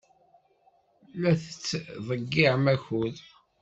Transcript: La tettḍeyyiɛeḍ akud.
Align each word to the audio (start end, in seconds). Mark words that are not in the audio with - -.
La 1.21 1.31
tettḍeyyiɛeḍ 1.41 2.65
akud. 2.75 3.17